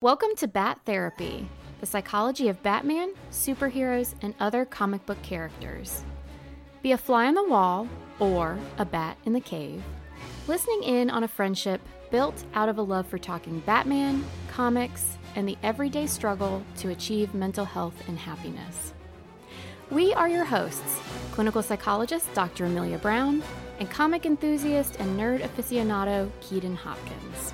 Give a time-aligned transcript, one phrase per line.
[0.00, 1.48] Welcome to Bat Therapy,
[1.80, 6.04] the psychology of Batman, superheroes, and other comic book characters.
[6.82, 7.88] Be a fly on the wall
[8.20, 9.82] or a bat in the cave,
[10.46, 11.80] listening in on a friendship
[12.12, 17.34] built out of a love for talking Batman, comics, and the everyday struggle to achieve
[17.34, 18.94] mental health and happiness.
[19.90, 21.00] We are your hosts,
[21.32, 22.66] clinical psychologist Dr.
[22.66, 23.42] Amelia Brown
[23.80, 27.52] and comic enthusiast and nerd aficionado Keaton Hopkins.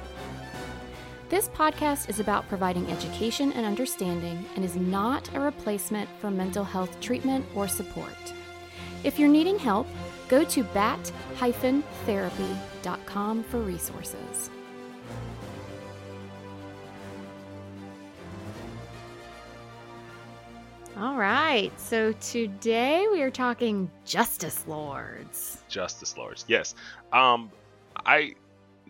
[1.34, 6.62] This podcast is about providing education and understanding and is not a replacement for mental
[6.62, 8.14] health treatment or support.
[9.02, 9.89] If you're needing help,
[10.28, 14.50] go to bat-therapy.com for resources.
[20.96, 25.64] All right, so today we are talking Justice Lords.
[25.68, 26.76] Justice Lords, yes.
[27.12, 27.50] Um,
[28.06, 28.36] I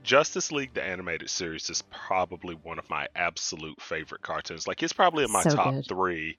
[0.04, 4.68] Justice League the animated series is probably one of my absolute favorite cartoons.
[4.68, 5.86] Like it's probably in my So top good.
[5.88, 6.38] three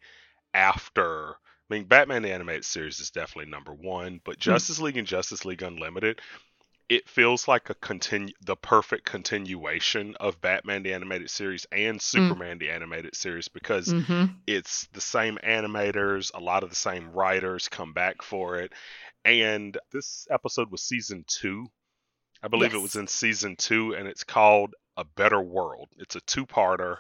[0.54, 1.32] after.
[1.32, 5.46] I mean, Batman the animated series is definitely number one, but Justice League and Justice
[5.46, 6.22] League Unlimited,
[6.90, 12.60] it feels like a continue the perfect continuation of Batman the animated series and Superman
[12.60, 14.26] the animated series because Mm-hmm.
[14.48, 18.74] it's the same animators, a lot of the same writers come back for it.
[19.26, 21.68] And this episode was season two.
[22.44, 25.90] I believe it was in season two, and it's called A Better World.
[25.98, 26.98] It's a two-parter,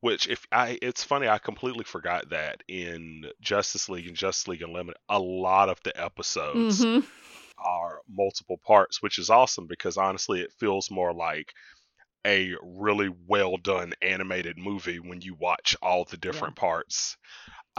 [0.00, 4.62] which if I it's funny, I completely forgot that in Justice League and Justice League
[4.62, 7.06] Unlimited, a lot of the episodes Mm-hmm.
[7.58, 11.52] are multiple parts, which is awesome because honestly, it feels more like
[12.26, 17.16] a really well done animated movie when you watch all the different parts.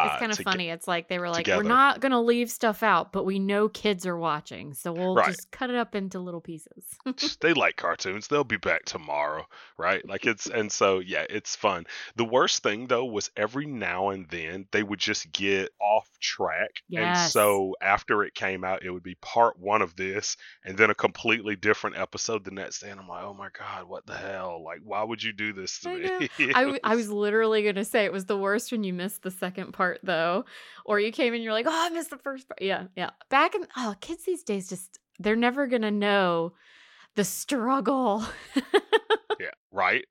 [0.05, 0.69] It's uh, kind of toge- funny.
[0.69, 1.63] It's like they were like, together.
[1.63, 4.73] we're not going to leave stuff out, but we know kids are watching.
[4.73, 5.27] So we'll Right.
[5.27, 6.85] just cut it up into little pieces.
[7.41, 8.27] they like cartoons.
[8.27, 9.45] They'll be back tomorrow,
[9.77, 10.07] right?
[10.07, 11.85] Like it's and so yeah, it's fun.
[12.15, 16.69] The worst thing though was every now and then they would just get off track.
[16.95, 20.89] And so after it came out, it would be part one of this and then
[20.89, 22.89] a completely different episode the next day.
[22.89, 24.61] And I'm like, oh my God, what the hell?
[24.63, 26.01] Like, why would you do this to I me?
[26.03, 26.19] know.
[26.21, 28.93] It I, w- I was literally going to say it was the worst when you
[28.93, 30.45] missed the second part, though.
[30.85, 32.61] Or you came and you're like, oh, I missed the first part.
[32.61, 33.09] Yeah, yeah.
[33.29, 36.53] Back in, oh, kids these days just, they're never going to know
[37.15, 38.23] the struggle.
[39.39, 40.05] yeah right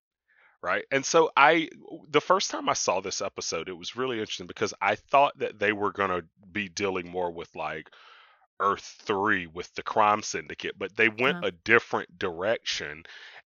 [0.62, 1.68] right and so i
[2.10, 5.58] the first time i saw this episode it was really interesting because i thought that
[5.58, 7.88] they were going to be dealing more with like
[8.60, 11.48] earth 3 with the crime syndicate but they went Oh.
[11.48, 13.04] a different direction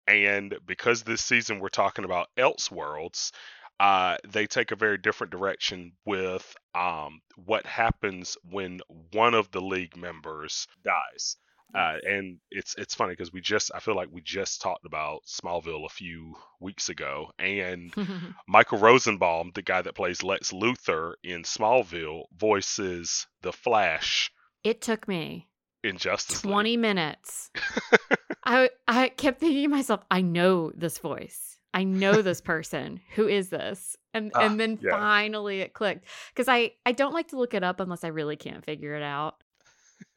[0.06, 3.32] and because this season we're talking about elseworlds
[3.80, 8.80] uh, they take a very different direction with um, what happens when
[9.12, 11.36] one of the league members dies
[11.74, 15.20] uh, and it's it's funny because we just I feel like we just talked about
[15.24, 17.94] Smallville a few weeks ago, and
[18.48, 24.32] Michael Rosenbaum, the guy that plays Lex Luthor in Smallville, voices the Flash
[24.64, 25.48] it took me
[25.82, 26.52] in Justice League.
[26.52, 27.50] 20 minutes.
[28.44, 31.58] I I kept thinking to myself, I know this voice.
[31.72, 33.00] I know this person.
[33.14, 33.96] Who is this?
[34.12, 34.90] And Ah, and then yeah.
[34.90, 38.36] finally it clicked because I I don't like to look it up unless I really
[38.36, 39.36] can't figure it out.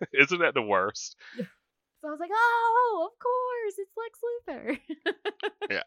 [0.14, 1.16] Isn't that the worst?
[1.38, 4.20] So I was like, oh, of course, it's Lex
[4.80, 4.80] Luthor.
[5.70, 5.84] Yeah,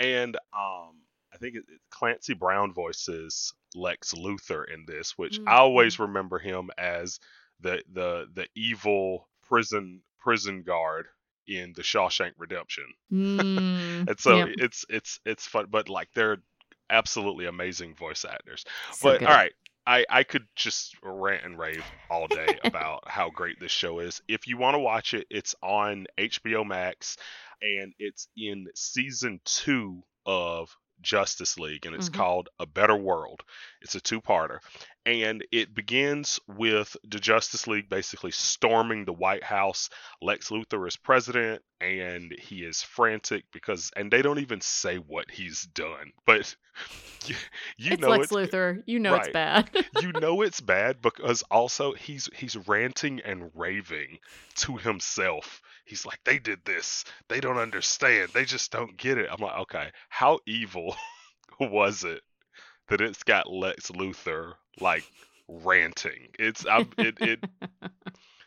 [0.00, 1.02] and um,
[1.32, 6.38] I think it, it- Clancy Brown voices Lex Luthor in this, which I always remember
[6.38, 7.20] him as
[7.60, 11.06] the the the evil prison prison guard
[11.46, 12.84] in the Shawshank Redemption.
[13.12, 13.44] Mm,
[14.06, 16.38] and so yep, it's it's it's fun but like they're
[16.90, 19.28] absolutely amazing voice actors so but good.
[19.28, 19.52] all right
[19.86, 24.20] i i could just rant and rave all day about how great this show is
[24.28, 27.16] if you want to watch it it's on hbo max
[27.62, 32.14] and it's in season two of justice league and it's Mhm.
[32.14, 33.42] called a better world
[33.80, 34.58] it's a two-parter
[35.04, 39.90] and it begins with the justice league basically storming the white house.
[40.20, 45.30] Lex Luthor is president and he is frantic because and they don't even say what
[45.30, 46.54] he's done but
[47.26, 47.34] you,
[47.76, 48.82] you it's know Lex it's Luthor.
[48.86, 49.70] You know it's bad.
[50.00, 54.18] you know it's bad because also he's he's ranting and raving
[54.56, 55.60] to himself.
[55.84, 57.04] He's like they did this.
[57.28, 58.30] They don't understand.
[58.32, 59.28] They just don't get it.
[59.30, 59.90] I'm like okay.
[60.08, 60.96] How evil
[61.60, 62.22] was it
[62.88, 65.04] that it's got lex luthor like
[65.48, 67.44] ranting it's I'm, it, it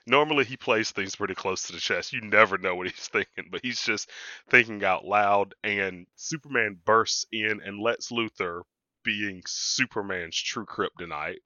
[0.08, 2.14] normally he plays things pretty close to the chest.
[2.14, 4.10] You never know what he's thinking, but he's just
[4.50, 5.56] thinking out loud.
[5.64, 8.62] And Superman bursts in and lets Luthor,
[9.04, 11.40] being Superman's true kryptonite,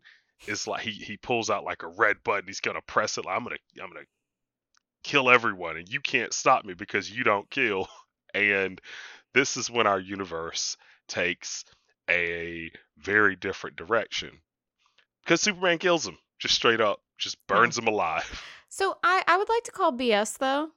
[0.48, 2.48] is like he, he pulls out like a red button.
[2.48, 3.26] He's gonna press it.
[3.26, 4.06] Like, I'm gonna I'm gonna
[5.04, 7.88] kill everyone, and you can't stop me because you don't kill.
[8.32, 8.80] And
[9.34, 10.78] this is when our universe
[11.08, 11.66] takes
[12.08, 14.30] a very different direction
[15.30, 18.44] because Superman kills him just straight up, just burns him alive.
[18.72, 20.70] So I, I would like to call BS though.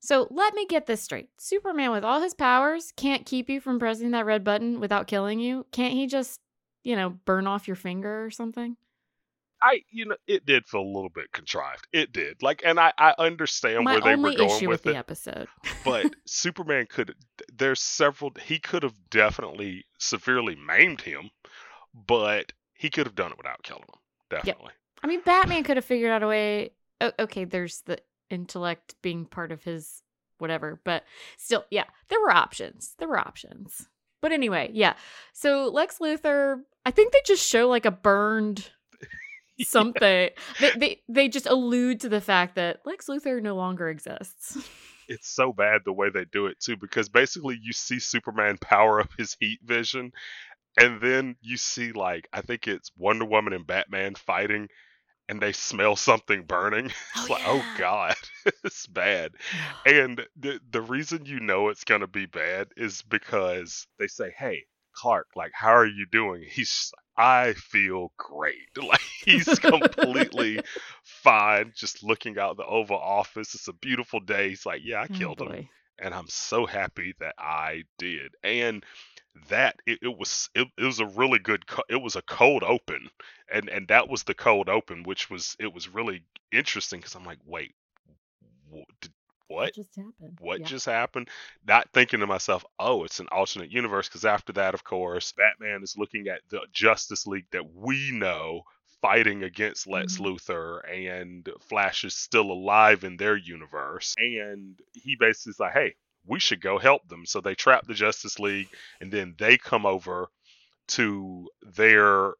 [0.00, 1.28] So let me get this straight.
[1.36, 5.38] Superman with all his powers can't keep you from pressing that red button without killing
[5.38, 5.66] you.
[5.70, 6.40] Can't he just,
[6.82, 8.78] you know, burn off your finger or something?
[9.62, 11.86] I, you know, it did feel a little bit contrived.
[11.92, 12.42] It did.
[12.42, 14.92] Like, and I, I understand My where they only were going issue with, with it.
[14.94, 15.48] the episode.
[15.84, 17.14] but Superman could.
[17.54, 18.32] There's several.
[18.42, 21.28] He could have definitely severely maimed him,
[21.94, 24.00] but he could have done it without killing him.
[24.30, 24.72] Definitely.
[25.02, 26.70] I mean, Batman could have figured out a way.
[27.00, 27.98] o- Okay, there's the
[28.30, 30.02] intellect being part of his
[30.38, 31.04] whatever, but
[31.36, 32.94] still, yeah, there were options.
[32.98, 33.88] There were options.
[34.22, 34.94] But anyway, yeah.
[35.32, 38.70] So Lex Luthor, I think they just show like a burned
[39.60, 40.30] something.
[40.60, 44.56] they, they they just allude to the fact that Lex Luthor no longer exists.
[45.12, 49.00] It's so bad the way they do it too, because basically you see Superman power
[49.00, 50.12] up his heat vision,
[50.78, 54.68] and then you see like I think it's Wonder Woman and Batman fighting,
[55.28, 56.92] and they smell something burning.
[57.16, 58.16] Oh, like, oh god,
[58.64, 59.32] it's bad.
[59.84, 64.64] And the the reason you know it's gonna be bad is because they say, "Hey,
[64.94, 70.62] Clark, like, how are you doing?" He's, "I feel great." Like he's completely
[71.04, 73.54] fine, just looking out the Oval Office.
[73.54, 74.50] It's a beautiful day.
[74.50, 75.56] He's like, "Yeah, I Oh, killed him,
[75.98, 78.84] and I'm so happy that I did." And
[79.48, 82.62] that it, it was it, it was a really good co- it was a cold
[82.62, 83.10] open
[83.52, 86.22] and and that was the cold open which was it was really
[86.52, 87.74] interesting because i'm like wait
[88.72, 89.12] wh- did,
[89.48, 90.38] what just happened?
[90.38, 90.64] what Yeah.
[90.64, 91.28] just happened
[91.66, 95.82] not thinking to myself oh it's an alternate universe because after that of course batman
[95.82, 98.62] is looking at the justice league that we know
[99.02, 100.18] fighting against lex Mhm.
[100.18, 105.94] luthor and flash is still alive in their universe and he basically is like hey
[106.26, 107.26] we should go help them.
[107.26, 108.68] So they trap the justice league
[109.00, 110.28] and then they come over
[110.88, 112.34] to their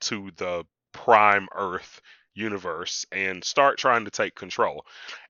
[0.00, 2.00] to the prime earth
[2.34, 4.86] universe and start trying to take control.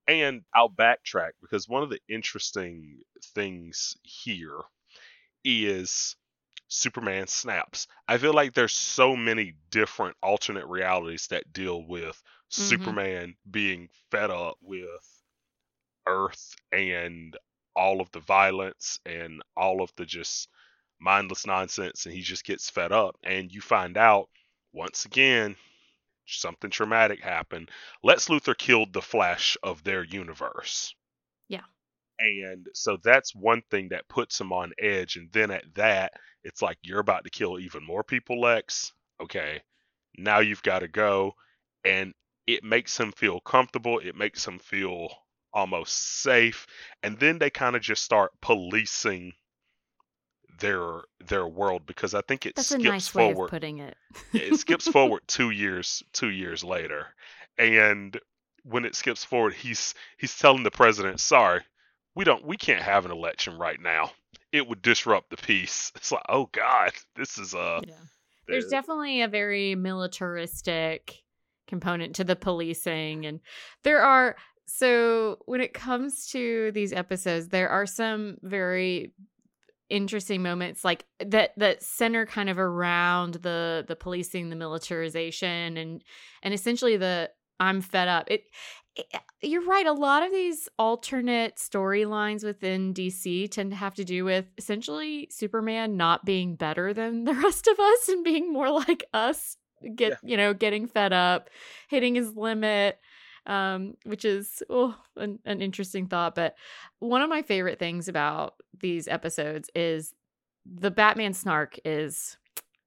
[0.09, 3.01] And i'll backtrack because one of the interesting
[3.35, 4.61] things here
[5.45, 6.17] is
[6.69, 7.87] superman snaps.
[8.09, 12.23] I feel like there's so many different alternate realities that deal with
[12.57, 12.97] Mhm.
[12.99, 15.23] superman being fed up with
[16.07, 17.37] earth and
[17.77, 20.49] all of the violence and all of the just
[21.01, 23.17] mindless nonsense and he just gets fed up.
[23.25, 24.29] And you find out
[24.73, 25.57] once again
[26.27, 27.71] something traumatic happened.
[28.03, 30.95] Lex luthor killed the flash of their universe.
[31.49, 31.65] Yeah.
[32.19, 35.17] and so that's one thing that puts him on edge.
[35.17, 36.15] And then at that
[36.45, 38.93] it's like you're about to kill even more people lex.
[39.23, 39.63] Okay
[40.19, 41.35] now you've got to go.
[41.85, 42.15] And
[42.47, 43.99] it makes him feel comfortable.
[43.99, 45.11] It makes him feel
[45.55, 46.67] almost safe
[47.03, 49.33] and then they kind of just start policing
[50.61, 53.45] their their world because I think it That's a skips nice way forward.
[53.47, 53.97] of putting it.
[54.33, 57.09] It skips forward two years two years later,
[57.59, 58.19] and
[58.65, 61.61] when it skips forward, he's he's telling the president, "Sorry,
[62.15, 64.13] we don't we can't have an election right now.
[64.53, 67.95] It would disrupt the peace." It's like, oh God, this is a Yeah.
[68.49, 71.23] There's definitely a very militaristic
[71.69, 73.41] component to the policing and
[73.83, 74.37] there are
[74.75, 79.13] so when it comes to these episodes there are some very
[79.91, 86.03] interesting moments like that that center kind of around the the policing the militarization and
[86.43, 88.45] and essentially the i'm fed up it,
[88.97, 93.95] it uh, you're right a lot of these alternate storylines within dc tend to have
[93.95, 98.51] to do with essentially superman not being better than the rest of us and being
[98.51, 99.59] more like us
[99.95, 100.17] get Yeah.
[100.23, 101.51] you know getting fed up
[101.89, 102.99] hitting his limit
[103.47, 106.35] um, which is oh, an, an interesting thought.
[106.35, 106.55] But
[106.99, 110.15] one of my favorite things about these episodes is
[110.65, 112.37] the Batman snark is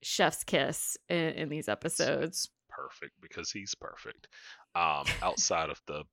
[0.02, 2.50] chef's kiss in, in these episodes.
[2.70, 4.28] perfect because he's perfect.
[4.76, 6.04] Um, outside of the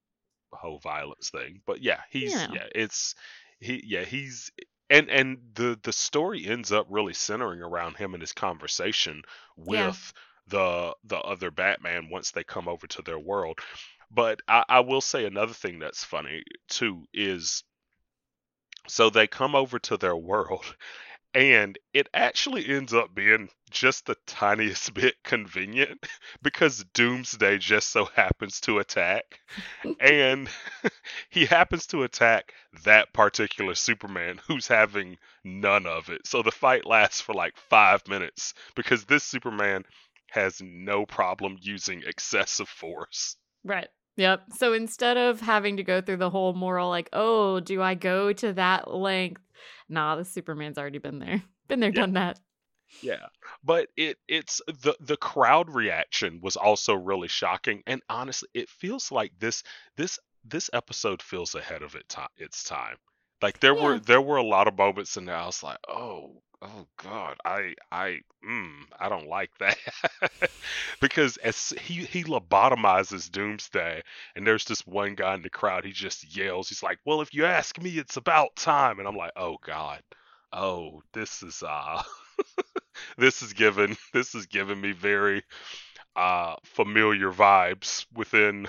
[0.52, 2.48] whole violence thing, but yeah, he's Yeah.
[2.52, 3.14] yeah, it's
[3.60, 4.50] he yeah he's
[4.90, 9.22] and and the the story ends up really centering around him and his conversation
[9.56, 9.92] with Yeah.
[10.48, 13.58] the the other Batman once they come over to their world.
[14.14, 17.64] But I, I will say another thing that's funny too is
[18.88, 20.76] so they come over to their world
[21.34, 26.04] and it actually ends up being just the tiniest bit convenient
[26.42, 29.40] because Doomsday just so happens to attack.
[30.00, 30.48] and
[31.30, 32.52] he happens to attack
[32.84, 36.26] that particular Superman who's having none of it.
[36.26, 39.84] So the fight lasts for like five minutes because this Superman
[40.30, 43.36] has no problem using excessive force.
[43.64, 43.88] Right.
[44.16, 44.52] Yep.
[44.52, 48.32] So instead of having to go through the whole moral, like, oh, do I go
[48.32, 49.42] to that length?
[49.88, 51.42] Nah, the Superman's already been there.
[51.68, 52.02] Been there, Yeah.
[52.02, 52.38] done that.
[53.02, 53.26] Yeah,
[53.64, 59.10] but it it's the the crowd reaction was also really shocking, and honestly, it feels
[59.12, 59.62] like this
[59.96, 62.96] this this episode feels ahead of it ti its time.
[63.42, 66.42] Like there were there were a lot of moments in there I was like, oh
[66.62, 69.78] oh God, I I mm, I don't like that
[71.00, 74.02] because as he he lobotomizes Doomsday,
[74.36, 77.34] and there's this one guy in the crowd, he just yells, he's like, well, if
[77.34, 80.02] you ask me, it's about time, and I'm like, oh God,
[80.52, 82.02] oh this is uh.
[83.18, 85.42] this is given this is giving me very
[86.16, 88.68] uh familiar vibes within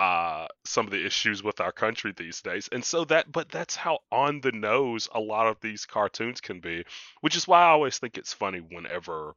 [0.00, 3.76] uh some of the issues with our country these days and so that but that's
[3.76, 6.84] how on the nose a lot of these cartoons can be
[7.22, 9.34] which is why i always think it's funny whenever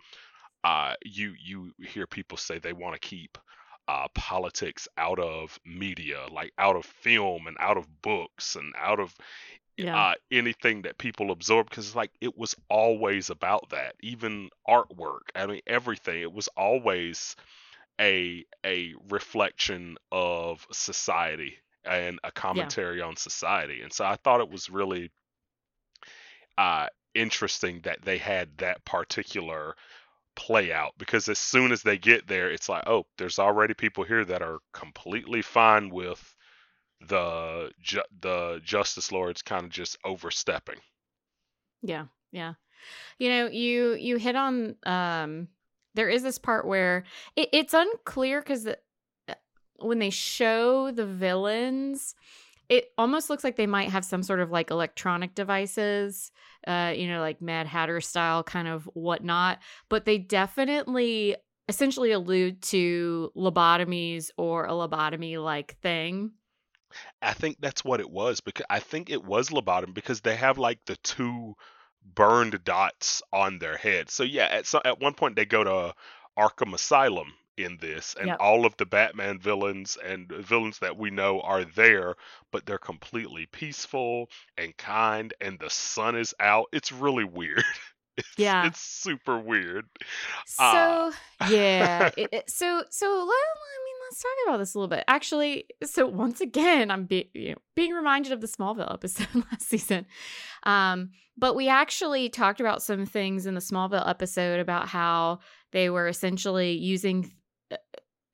[0.63, 3.37] uh you you hear people say they want to keep
[3.89, 8.99] uh politics out of media like out of film and out of books and out
[8.99, 9.13] of
[9.77, 9.97] Yeah.
[9.97, 15.45] uh, anything that people absorb because like it was always about that even artwork i
[15.47, 17.35] mean everything it was always
[17.99, 24.49] a a reflection of society and a commentary on society and so i thought it
[24.49, 25.11] was really
[26.57, 29.75] uh interesting that they had that particular
[30.35, 34.03] play out because as soon as they get there it's like oh there's already people
[34.03, 36.35] here that are completely fine with
[37.09, 40.79] the ju- the justice lords kind of just overstepping
[41.81, 42.53] Yeah, yeah.
[43.19, 45.49] You know, you you hit on um
[45.95, 47.03] there is this part where
[47.35, 48.67] it, it's unclear because
[49.79, 52.15] when they show the villains,
[52.69, 56.31] it almost looks like they might have some sort of like electronic devices,
[56.67, 59.59] uh, you know, like Mad Hatter style kind of whatnot.
[59.89, 61.35] But they definitely
[61.69, 66.31] essentially allude to lobotomies or a lobotomy like thing.
[67.21, 70.57] I think that's what it was because I think it was lobotomy because they have
[70.57, 71.55] like the two
[72.15, 74.09] burned dots on their head.
[74.09, 75.93] So yeah, at so at one point they go to
[76.37, 78.37] Arkham Asylum in this, and Yep.
[78.39, 82.15] all of the Batman villains and villains that we know are there,
[82.51, 86.65] but they're completely peaceful and kind, and the sun is out.
[86.73, 87.63] It's really weird.
[88.15, 88.67] It's, Yeah.
[88.67, 89.85] it's super weird.
[90.45, 91.11] So Ah.
[91.49, 93.33] yeah, it, it- so so let, mean
[94.03, 95.03] let's talk about this a little bit.
[95.07, 99.67] Actually, so once again, I'm be, you know, being reminded of the Smallville episode last
[99.67, 100.05] season.
[100.63, 105.39] Um, but we actually talked about some things in the Smallville episode about how
[105.71, 107.31] they were essentially using
[107.71, 107.77] uh,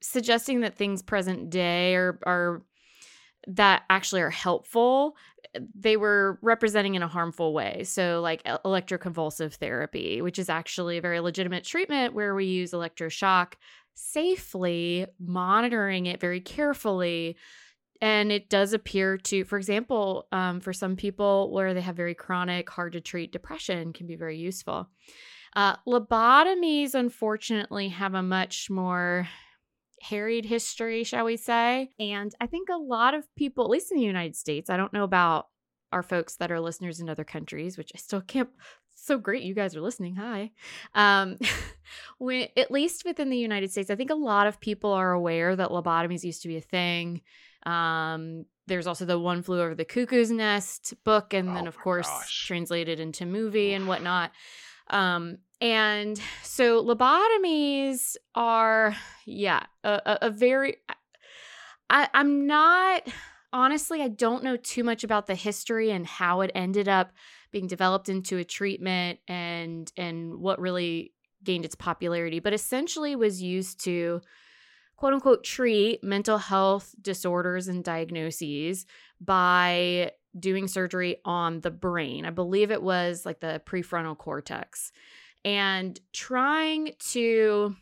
[0.02, 2.62] suggesting that things present day are are
[3.46, 5.16] that actually are helpful
[5.74, 7.82] they were representing in a harmful way.
[7.84, 13.54] So, like electroconvulsive therapy, which is actually a very legitimate treatment where we use electroshock
[13.94, 17.36] safely, monitoring it very carefully.
[18.00, 22.14] And it does appear to, for example, um, for some people where they have very
[22.14, 24.88] chronic, hard to treat depression, can be very useful.
[25.54, 29.28] Uh, lobotomies, unfortunately, have a much more
[30.00, 31.90] harried history, shall we say.
[31.98, 34.92] And I think a lot of people, at least in the United States, I don't
[34.92, 35.48] know about
[35.92, 38.48] our folks that are listeners in other countries, which I still can't.
[39.02, 40.16] So great, you guys are listening.
[40.16, 40.50] Hi.
[40.94, 41.38] Um,
[42.18, 45.56] when, at least within the United States, I think a lot of people are aware
[45.56, 47.22] that lobotomies used to be a thing.
[47.64, 51.78] Um, there's also the One Flew Over the Cuckoo's Nest book, and then, Oh of
[51.78, 52.46] course, gosh.
[52.46, 54.32] translated into movie and whatnot.
[54.88, 60.76] Um, and so lobotomies are, yeah, a, a, a very.
[61.88, 63.08] I, I'm not
[63.52, 64.02] honestly.
[64.02, 67.12] I don't know too much about the history and how it ended up
[67.52, 72.38] being developed into a treatment and and what really gained its popularity.
[72.40, 74.20] But essentially, was used to
[74.96, 78.86] quote unquote treat mental health disorders and diagnoses
[79.20, 82.24] by doing surgery on the brain.
[82.24, 84.92] I believe it was like the prefrontal cortex
[85.44, 87.74] and trying to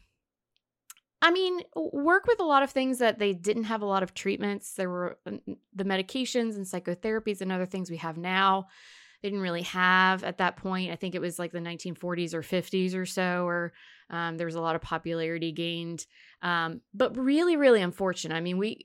[1.21, 4.15] I mean, work with a lot of things that they didn't have a lot of
[4.15, 4.75] treatments.
[4.75, 5.33] There were uh,
[5.75, 8.69] the medications and psychotherapies and other things we have now.
[9.23, 10.93] They didn't really have at that point.
[10.93, 13.73] I think it was like the 1940s or 50s or so, or
[14.11, 16.07] um, there was a lot of popularity gained.
[16.41, 18.35] Um, but really, really unfortunate.
[18.35, 18.85] I mean, we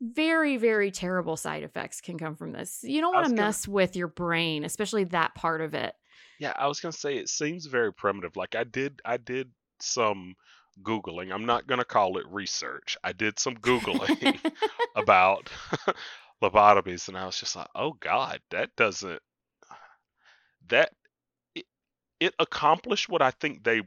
[0.00, 2.80] very, very terrible side effects can come from this.
[2.82, 5.94] You don't want to mess with your brain, especially that part of it.
[6.38, 8.36] Yeah, I was gonna say it seems very primitive.
[8.36, 10.34] Like I did, I did some
[10.82, 11.32] googling.
[11.32, 12.96] I'm not gonna call it research.
[13.02, 14.38] I did some googling
[14.96, 15.50] about
[16.42, 19.22] lobotomies, and I was just like, oh God, that doesn't
[20.68, 20.92] that
[21.54, 21.66] it,
[22.20, 23.82] it accomplished what I think they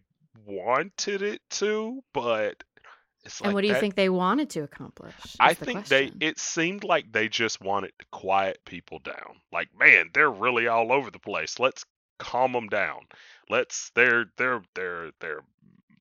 [0.45, 2.63] wanted it to, but
[3.25, 5.13] it's like and what do you that- think they wanted to accomplish?
[5.39, 9.41] I the think they it seemed like they just wanted to quiet people down.
[9.51, 11.59] Like, man, they're really all over the place.
[11.59, 11.86] Let's
[12.17, 13.07] calm them down.
[13.50, 15.43] Let's they're they're they're they're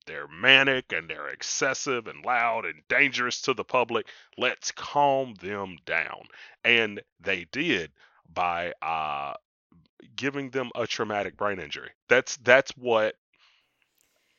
[0.05, 4.07] they're manic and they're excessive and loud and dangerous to the public.
[4.37, 6.23] Let's calm them down.
[6.63, 7.91] And they did
[8.33, 9.33] by uh,
[10.15, 11.91] giving them a traumatic brain injury.
[12.07, 13.15] That's that's what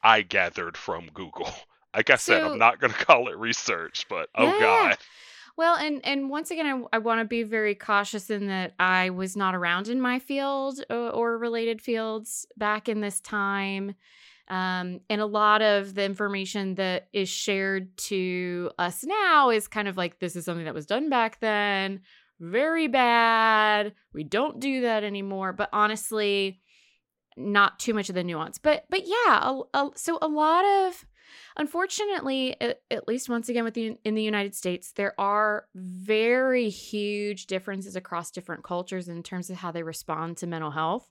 [0.03, 1.49] I gathered from Google.
[1.93, 4.53] Like I said, I'm not going to call it research, but oh Yeah.
[4.53, 4.99] god,
[5.57, 9.11] Well, and and once again, I, I want to be very cautious in that I
[9.11, 13.95] was not around in my field or, or related fields back in this time,
[14.49, 19.89] um, and a lot of the information that is shared to us now is kind
[19.89, 22.01] of like this is something that was done back then,
[22.41, 23.95] very bad.
[24.13, 25.53] We don't do that anymore.
[25.53, 26.61] But honestly,
[27.37, 28.59] not too much of the nuance.
[28.59, 31.05] But but yeah, a, a, so a lot of
[31.61, 37.47] unfortunately at, least once again with the in the united states there are very huge
[37.47, 41.09] differences across different cultures in terms of how they respond to mental health.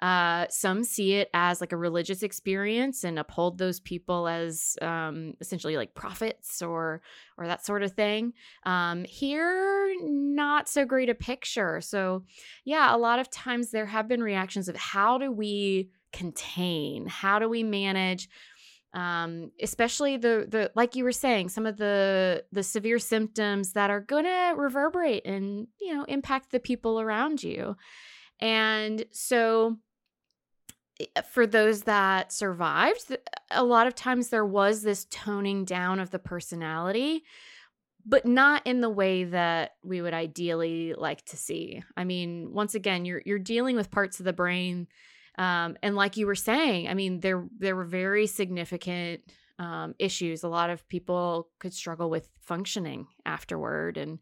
[0.00, 5.34] Uh, some see it as like a religious experience and uphold those people as um,
[5.40, 7.02] essentially like prophets or
[7.36, 8.32] or that sort of thing.
[8.64, 11.80] Um, here not so great a picture.
[11.80, 12.24] So
[12.64, 17.06] yeah a lot of times there have been reactions of how do we contain?
[17.06, 18.28] How do we manage
[18.92, 23.88] um especially the the like you were saying some of the the severe symptoms that
[23.88, 27.76] are to reverberate and you know impact the people around you.
[28.40, 29.76] And so
[30.98, 33.16] eh, for those that survived
[33.50, 37.22] a lot of times there was this toning down of the personality
[38.06, 41.84] but not in the way that we would ideally like to see.
[41.96, 44.88] I mean once again you're you're dealing with parts of the brain
[45.40, 49.22] um, and like you were saying, I mean, there there were very significant
[49.58, 50.42] um, issues.
[50.42, 54.18] A lot of people could struggle with functioning afterward, and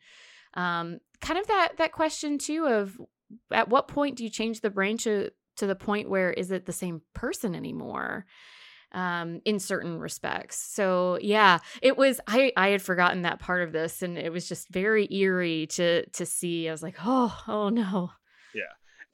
[0.55, 2.97] um, kind of that that question too of
[3.53, 6.67] at what point do you change the brain to to the point where is it
[6.67, 8.25] the same person anymore?
[8.93, 13.71] um in certain respects so yeah it was i i had forgotten that part of
[13.71, 17.69] this and it was just very eerie to to see i was like oh oh
[17.69, 18.11] no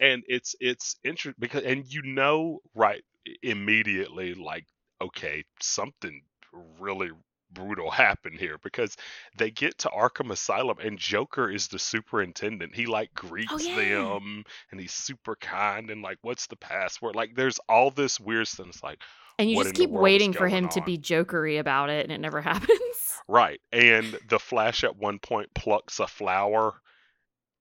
[0.00, 3.02] and it's it's interesting because and you know right
[3.42, 4.66] immediately like
[5.00, 6.22] okay something
[6.78, 7.10] really
[7.52, 8.96] brutal happened here because
[9.38, 12.74] they get to Arkham Asylum and Joker is the superintendent.
[12.74, 14.02] He like oh, greets Oh, yeah.
[14.02, 17.14] them and he's super kind and like what's the password?
[17.14, 18.66] Like there's all this weird stuff.
[18.68, 19.00] It's like
[19.38, 22.40] and you just keep waiting for him to be jokery about it and it never
[22.42, 23.60] happens Right.
[23.72, 26.74] And the Flash at one point plucks a flower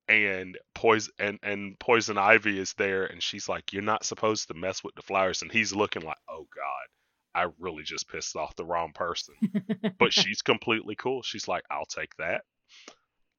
[0.09, 4.53] and poison and, and poison ivy is there and she's like you're not supposed to
[4.53, 6.87] mess with the flowers and he's looking like oh god
[7.41, 9.33] i really just pissed off the wrong person.
[9.97, 11.21] But she's completely cool.
[11.23, 12.41] She's like i'll take that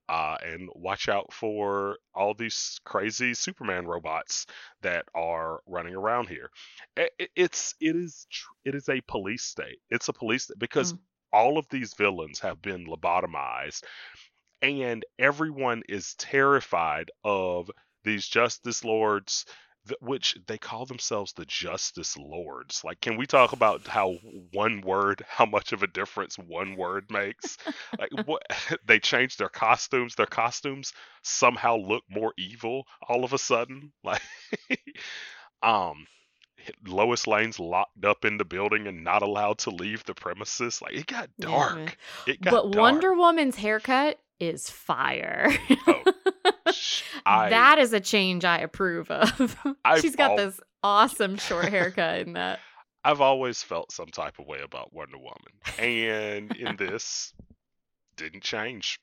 [0.08, 4.46] uh, and watch out for all these crazy superman robots
[4.82, 6.50] that are running around here.
[6.98, 9.78] I- I- it's it is tr- it is a police state.
[9.90, 10.98] It's a police state because Mm.
[11.32, 13.82] all of these villains have been lobotomized
[14.62, 17.70] and everyone is terrified of
[18.04, 19.44] these justice lords
[20.00, 24.14] which they call themselves the justice lords like can we talk about how
[24.52, 27.58] one word how much of a difference one word makes
[27.98, 28.42] like what
[28.86, 34.22] they change their costumes their costumes somehow look more evil all of a sudden like
[35.62, 36.06] um
[36.86, 40.80] Lois Lane's locked up in the building and not allowed to leave the premises.
[40.80, 41.76] Like it got dark.
[41.76, 41.92] man.
[42.26, 42.82] it got dark but dark.
[42.82, 45.50] wonder woman's haircut is fire
[45.86, 46.02] Oh,
[47.26, 49.56] I that is a change i approve of
[50.00, 52.60] she's got al- this awesome short haircut in that
[53.06, 55.36] I've always felt some type of way about Wonder Woman,
[55.78, 57.34] and in this,
[58.16, 58.98] didn't change.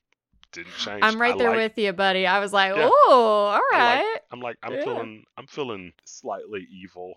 [0.53, 1.01] Didn't change.
[1.03, 2.89] i'm right I there like- with you buddy i was like Yeah.
[2.91, 3.97] oh all right.
[4.13, 4.83] Like- I'm like I'm Yeah.
[4.83, 7.13] feeling I'm feeling slightly evil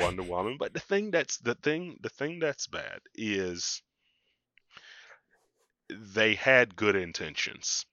[0.00, 3.80] Wonder Woman, but the thing that's the thing the thing that's bad is
[5.88, 7.86] they had good intentions.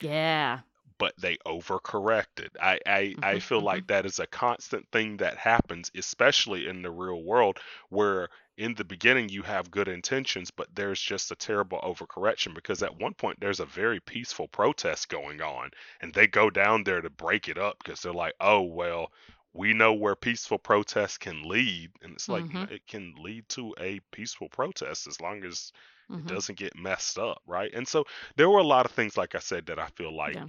[0.00, 0.60] yeah
[0.98, 2.48] but they overcorrected.
[2.60, 3.62] I I, I Mhm, feel mhm.
[3.62, 8.74] like that is a constant thing that happens, especially in the real world, where in
[8.74, 13.14] the beginning you have good intentions, but there's just a terrible overcorrection because at one
[13.14, 17.48] point there's a very peaceful protest going on, and they go down there to break
[17.48, 19.12] it up because they're like, oh well.
[19.56, 22.68] We know where peaceful protests can lead, and it's like Mhm.
[22.68, 25.70] it can lead to a peaceful protest as long as
[26.10, 26.28] it Mhm.
[26.28, 27.72] doesn't get messed up, right?
[27.74, 28.04] And so
[28.36, 30.46] there were a lot of things, like I said, that I feel like Yeah.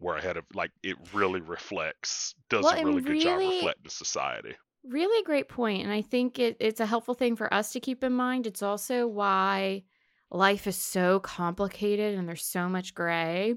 [0.00, 3.90] were ahead of, like it really reflects, does Well, a really good job really- reflecting
[3.90, 4.54] society.
[4.84, 8.04] Really great point, and I think it, it's a helpful thing for us to keep
[8.04, 8.46] in mind.
[8.46, 9.82] It's also why
[10.30, 13.54] life is so complicated and there's so much gray.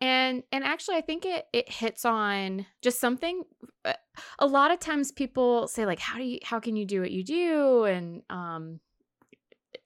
[0.00, 3.44] and and actually i think it it hits on just something
[3.84, 3.92] uh,
[4.38, 7.10] a lot of times people say like how do you how can you do what
[7.10, 8.80] you do and um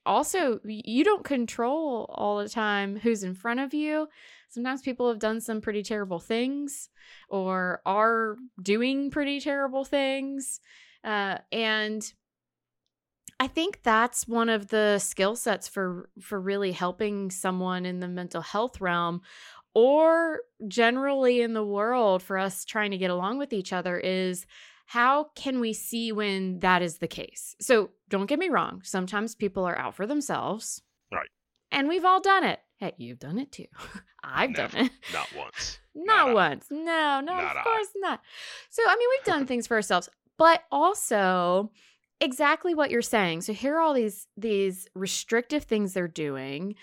[0.06, 4.08] also you don't control all the time who's in front of you.
[4.48, 6.88] Sometimes people have done some pretty terrible things
[7.28, 10.60] or are doing pretty terrible things
[11.04, 12.12] uh, and
[13.38, 18.08] I think that's one of the skill sets for for really helping someone in the
[18.08, 19.20] mental health realm
[19.74, 24.46] or generally in the world for us trying to get along with each other is
[24.86, 27.54] how can we see when that is the case?
[27.60, 28.80] So don't get me wrong.
[28.84, 30.80] Sometimes people are out for themselves.
[31.12, 31.28] Right.
[31.72, 32.60] And we've all done it.
[32.78, 33.66] Hey, you've done it too.
[34.24, 34.76] I've Never.
[34.76, 34.92] done it.
[35.12, 35.78] Not once.
[35.94, 36.34] Not, Not I.
[36.34, 36.66] once.
[36.70, 37.62] No, no, Not of I.
[37.62, 38.20] course not.
[38.70, 41.70] So, I mean, we've done things for ourselves, but also
[42.20, 43.40] exactly what you're saying.
[43.42, 46.74] So here are all these these restrictive things they're doing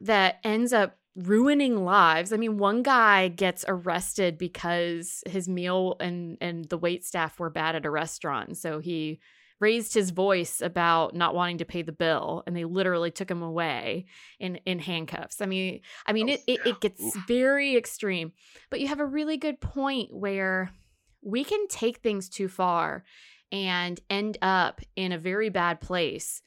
[0.00, 2.32] that ends up ruining lives.
[2.32, 7.50] I mean, one guy gets arrested because his meal and and the wait staff were
[7.50, 8.56] bad at a restaurant.
[8.56, 9.20] So he
[9.60, 13.42] raised his voice about not wanting to pay the bill and they literally took him
[13.42, 14.06] away
[14.40, 15.40] in in handcuffs.
[15.40, 17.14] I mean, I mean it it, it gets Oof.
[17.28, 18.32] very extreme.
[18.70, 20.72] But you have a really good point where
[21.22, 23.04] we can take things too far
[23.52, 26.42] and end up in a very bad place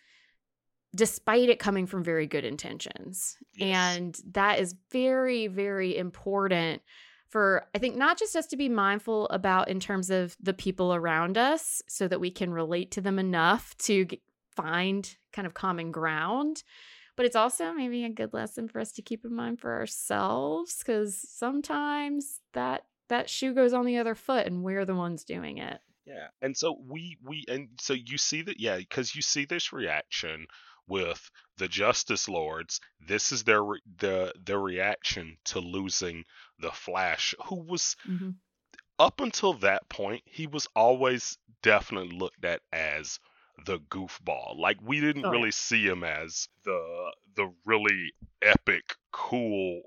[0.95, 3.37] despite it coming from very good intentions.
[3.59, 6.81] And that is very, very important
[7.29, 10.93] for, I think, not just us to be mindful about in terms of the people
[10.93, 14.21] around us so that we can relate to them enough to g-
[14.55, 16.63] find kind of common ground.
[17.15, 20.77] But it's also maybe a good lesson for us to keep in mind for ourselves
[20.77, 25.57] because sometimes that that shoe goes on the other foot and we're the ones doing
[25.57, 25.79] it.
[26.05, 29.73] Yeah, and so we we and so you see that yeah, because you see this
[29.73, 30.47] reaction
[30.87, 32.79] with the Justice Lords.
[32.99, 36.23] This is their re- the their reaction to losing
[36.59, 38.29] the Flash, who was Mm-hmm.
[38.99, 43.19] up until that point he was always definitely looked at as
[43.65, 44.57] the goofball.
[44.57, 49.81] Like we didn't Oh, really see him as the the really epic, cool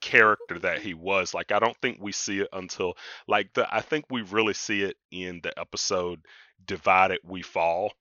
[0.00, 1.34] character that he was.
[1.34, 2.94] Like I don't think we see it until
[3.26, 6.24] like the I think we really see it in the episode
[6.64, 7.92] Divided We Fall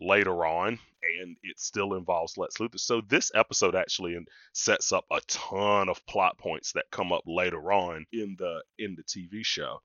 [0.00, 0.78] later on
[1.20, 2.78] and it still involves Lex Luthor.
[2.78, 4.18] So this episode actually
[4.52, 8.96] sets up a ton of plot points that come up later on in the in
[8.96, 9.80] the TV show.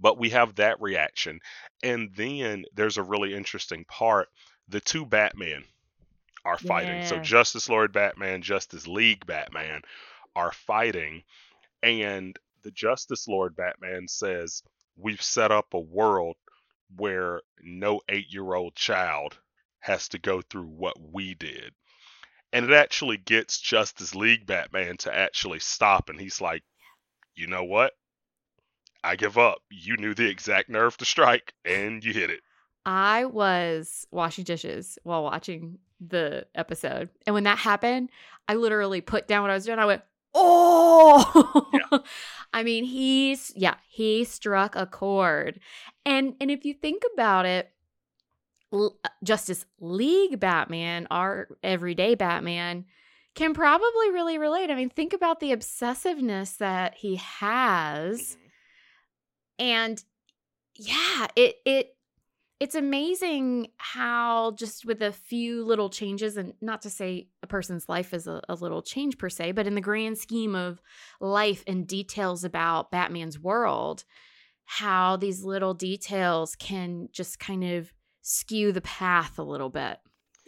[0.00, 1.40] But we have that reaction
[1.82, 4.28] and then there's a really interesting part.
[4.68, 5.64] The two Batman
[6.44, 7.04] are fighting.
[7.04, 9.82] So Justice Lord Batman, Justice League Batman
[10.36, 11.22] are fighting
[11.82, 14.62] and the Justice Lord Batman says,
[14.96, 16.36] "We've set up a world
[16.96, 19.38] where no 8-year-old child
[19.80, 21.72] has to go through what we did."
[22.52, 26.62] And it actually gets Justice League Batman to actually stop and he's like,
[27.34, 27.92] "You know what?
[29.04, 29.58] I give up.
[29.70, 32.40] You knew the exact nerve to strike and you hit it."
[32.86, 37.10] I was washing dishes while watching the episode.
[37.26, 38.10] And when that happened,
[38.48, 39.78] I literally put down what I was doing.
[39.78, 40.02] I went,
[40.40, 42.02] Oh,
[42.52, 45.60] I mean, he's, yeah, he struck a chord.
[46.06, 47.70] And, and if you think about it,
[48.72, 52.84] L- uh, Justice League Batman, our everyday Batman,
[53.34, 54.70] can probably really relate.
[54.70, 58.36] I mean, think about the obsessiveness that he has
[59.58, 60.02] and
[60.76, 61.96] yeah it it
[62.60, 67.88] it's amazing how just with a few little changes and not to say a person's
[67.88, 70.80] life is a, a little change per se but in the grand scheme of
[71.20, 74.04] life and details about batman's world
[74.64, 77.92] how these little details can just kind of
[78.22, 79.98] skew the path a little bit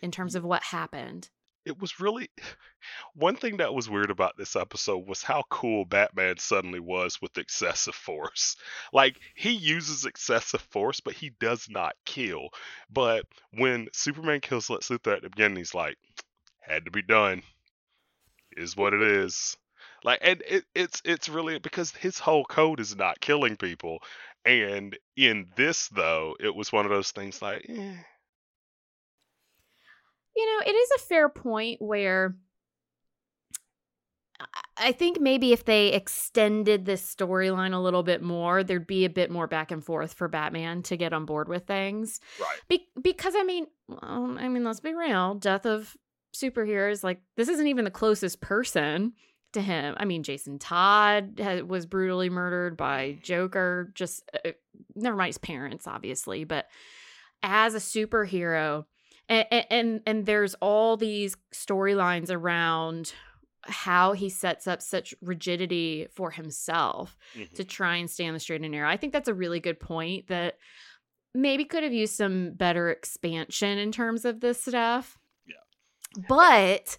[0.02, 1.30] in terms of what happened
[1.70, 2.28] it was really
[3.14, 7.38] one thing that was weird about this episode was how cool Batman suddenly was with
[7.38, 8.56] excessive force.
[8.92, 12.48] Like he uses excessive force, but he does not kill.
[12.90, 15.96] But when Superman kills Lex Luthor at the beginning, he's like,
[16.60, 17.42] "Had to be done.
[18.56, 19.56] Is what it is."
[20.02, 24.02] Like, and it, it's it's really because his whole code is not killing people.
[24.44, 27.96] And in this though, it was one of those things like, eh,
[30.40, 32.34] You know, it is a fair point where
[34.78, 39.10] I- think maybe if they extended this storyline a little bit more, there'd be a
[39.10, 42.20] bit more back and forth for Batman to get on board with things.
[42.40, 42.60] right.
[42.66, 45.34] Be- because I mean, well, I mean, let's be real.
[45.34, 45.94] Death of
[46.34, 49.12] superheroes, like this isn't even the closest person
[49.52, 49.94] to him.
[49.98, 53.92] I mean, Jason Todd ha- was brutally murdered by Joker.
[53.94, 54.52] Just uh,
[54.94, 56.66] never mind his parents, obviously, but
[57.42, 58.86] as a superhero,
[59.30, 63.12] and and and there's all these storylines around
[63.64, 67.54] how he sets up such rigidity for himself Mhm.
[67.54, 68.88] to try and stay on the straight and narrow.
[68.88, 70.56] I think that's a really good point that
[71.34, 75.18] maybe could have used some better expansion in terms of this stuff.
[75.46, 76.22] Yeah.
[76.28, 76.96] But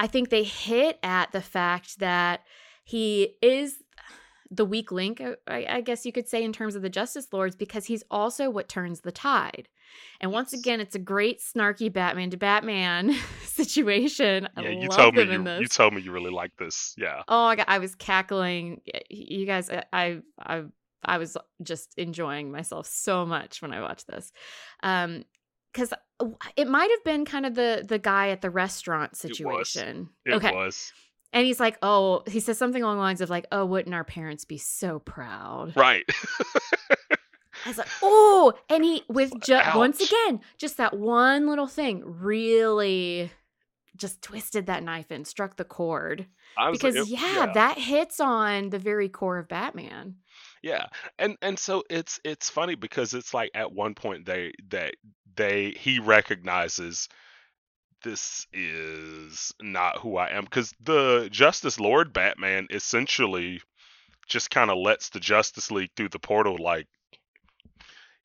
[0.00, 2.42] I think they hit at the fact that
[2.84, 3.82] he is
[4.50, 7.54] the weak link, I, I guess you could say, in terms of the Justice Lords,
[7.54, 9.68] because he's also what turns the tide.
[10.20, 14.48] And once again, it's a great snarky Batman to Batman situation.
[14.56, 16.94] I Yeah, you told me you, you told me you really like this.
[16.98, 17.22] Yeah.
[17.28, 18.82] Oh my god, I was cackling.
[19.08, 20.62] You guys, I, I, I,
[21.02, 24.32] I was just enjoying myself so much when I watched this,
[24.82, 25.24] um,
[25.72, 25.94] because
[26.56, 30.10] it might have been kind of the the guy at the restaurant situation.
[30.26, 30.92] It okay, was.
[31.32, 34.04] and he's like, oh, he says something along the lines of like, oh, wouldn't our
[34.04, 35.74] parents be so proud?
[35.76, 36.04] Right.
[37.64, 42.02] I was like, oh, and he with just once again, just that one little thing
[42.04, 43.30] really
[43.96, 45.64] just twisted that knife and struck the
[46.70, 50.16] was because like, it- yeah, that hits on the very core of Batman.
[50.62, 50.86] Yeah,
[51.18, 54.92] and and so it's it's funny because it's like at one point they they
[55.36, 57.08] they he recognizes
[58.02, 63.60] this is not who I am because the Justice Lord Batman essentially
[64.26, 66.86] just kind of lets the Justice League through the portal like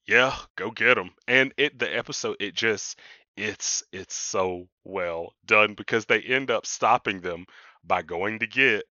[0.07, 1.11] yeah go get them.
[1.27, 2.99] and it the episode it just
[3.37, 7.45] it's it's so well done because they end up stopping them
[7.83, 8.83] by going to get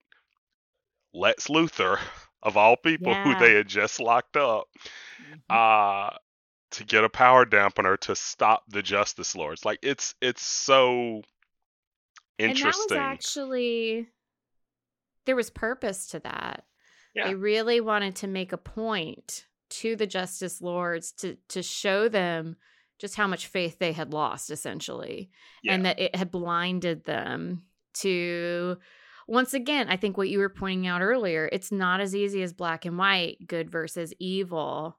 [1.12, 1.98] Lex Luthor
[2.42, 4.66] of all people who they had just locked up
[5.48, 6.10] uh
[6.74, 9.64] to get a power dampener to stop the Justice Lords.
[9.64, 11.22] Like it's it's so
[12.38, 12.66] interesting.
[12.66, 14.08] And that was actually
[15.24, 16.64] there was purpose to that.
[17.14, 17.28] Yeah.
[17.28, 19.46] They really wanted to make a point
[19.80, 22.56] to the Justice Lords to to show them
[22.98, 25.30] just how much faith they had lost essentially
[25.62, 25.74] yeah.
[25.74, 28.76] and that it had blinded them to
[29.26, 32.52] once again i think what you were pointing out earlier it's not as easy as
[32.52, 34.96] black and white good versus evil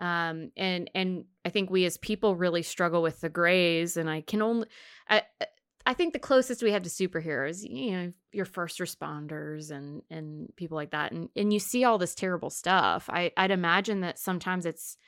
[0.00, 4.20] um and and i think we as people really struggle with the grays and i
[4.20, 4.66] can only
[5.08, 5.22] i
[5.86, 10.54] i think the closest we have to superheroes you know your first responders and and
[10.56, 13.08] people like that and and you see all this terrible stuff.
[13.10, 14.98] I i'd imagine that sometimes it's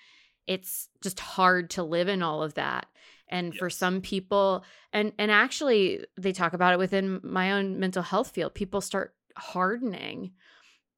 [0.46, 2.86] it's just hard to live in all of that.
[3.30, 4.64] And for some people
[4.94, 9.14] and and actually they talk about it within my own mental health field people start
[9.36, 10.32] hardening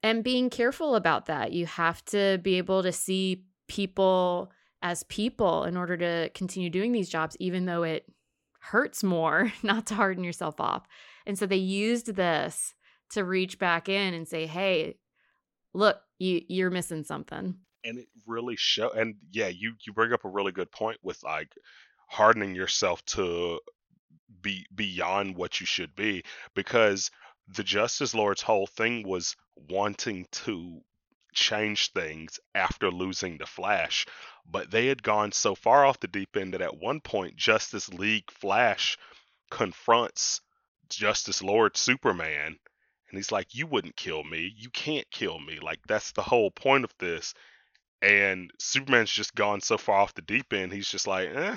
[0.05, 1.53] and being careful about that.
[1.53, 6.93] You have to be able to see people as people in order to continue doing
[6.93, 8.05] these jobs even though it
[8.61, 10.87] hurts more not to harden yourself off.
[11.27, 12.75] And so they used this
[13.11, 14.97] to reach back in and say hey
[15.75, 17.57] look you you're missing something.
[17.85, 21.23] And it really show and yeah, you you bring up a really good point with
[21.23, 21.53] like
[22.09, 23.61] hardening yourself to
[24.43, 26.23] be beyond what you should be
[26.55, 27.11] because
[27.49, 29.37] the Justice Lord's whole thing was
[29.69, 30.81] wanting to
[31.33, 34.07] change things after losing the Flash,
[34.47, 37.89] but they had gone so far off the deep end that at one point Justice
[37.91, 38.99] League Flash
[39.51, 40.41] confronts
[40.89, 42.59] Justice Lord Superman
[43.09, 44.53] and he's like you wouldn't kill me.
[44.57, 45.59] You can't kill me.
[45.61, 47.35] Like that's the whole point of this.
[48.03, 51.57] And Superman's just gone so far off the deep end he's just like eh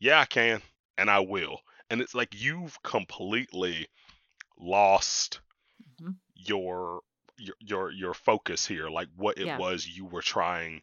[0.00, 0.62] yeah I can
[0.98, 1.60] and I will.
[1.90, 3.88] And it's like you've completely
[4.58, 5.40] lost
[5.80, 6.16] Mhm.
[6.34, 7.02] your
[7.38, 9.58] your your your focus here like what it Yeah.
[9.58, 10.80] was you were trying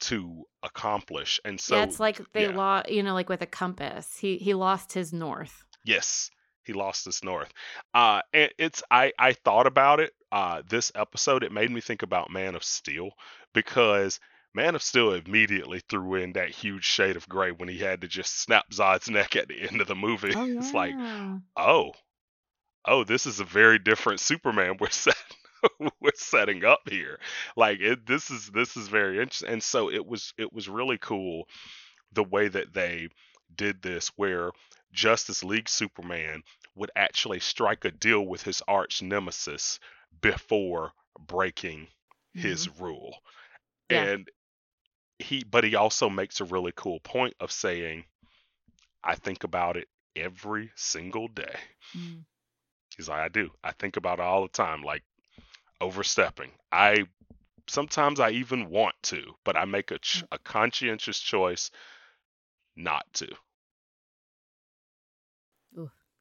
[0.00, 2.56] to accomplish and so yeah, it's like they yeah.
[2.56, 4.16] lost, you know, like with a compass.
[4.18, 5.64] He he lost his north.
[5.84, 6.30] Yes,
[6.62, 7.52] he lost his north.
[7.94, 10.12] Uh, and it's I I thought about it.
[10.30, 13.10] Uh, this episode it made me think about Man of Steel
[13.54, 14.20] because
[14.54, 18.08] Man of Steel immediately threw in that huge shade of gray when he had to
[18.08, 20.32] just snap Zod's neck at the end of the movie.
[20.34, 20.94] It's like,
[21.56, 21.92] oh,
[22.84, 25.16] oh, this is a very different Superman we're set
[26.00, 27.18] we're setting up here.
[27.56, 29.50] Like it, this is this is very interesting.
[29.50, 31.44] And so it was it was really cool
[32.12, 33.08] the way that they
[33.54, 34.50] did this, where
[34.92, 36.42] Justice League Superman
[36.76, 39.80] would actually strike a deal with his arch nemesis
[40.20, 40.92] before
[41.26, 41.88] breaking
[42.34, 43.16] his rule.
[43.90, 43.94] Mm-hmm.
[43.94, 44.12] Yeah.
[44.12, 44.28] And
[45.18, 48.04] he but he also makes a really cool point of saying,
[49.04, 51.56] I think about it every single day.
[51.96, 52.24] Mhm.
[52.96, 53.50] He's like, I do.
[53.64, 55.04] I think about it all the time, like
[55.80, 56.52] overstepping.
[56.72, 57.06] I
[57.68, 61.70] sometimes I even want to, but I make a ch- a conscientious choice
[62.76, 63.28] not to.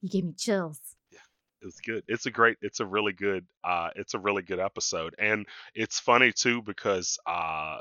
[0.02, 0.80] You gave me chills.
[1.12, 1.20] Yeah,
[1.62, 2.04] It's good.
[2.08, 2.58] It's a great.
[2.62, 3.46] It's a really good.
[3.64, 7.80] Uh, it's a really good episode, and it's funny too because uh,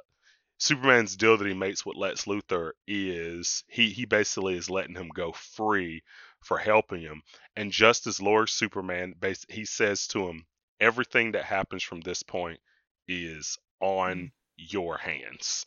[0.58, 5.08] Superman's deal that he makes with Lex Luthor is he he basically is letting him
[5.08, 6.02] go free
[6.40, 7.22] for helping him.
[7.56, 9.14] And Justice Lord Superman,
[9.48, 10.46] he says to him,
[10.80, 12.60] everything that happens from this point
[13.08, 14.30] is on mm.
[14.56, 15.66] your hands.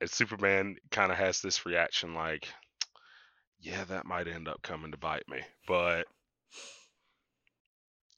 [0.00, 2.48] And Superman kind of has this reaction like,
[3.60, 6.06] yeah, that might end up coming to bite me, but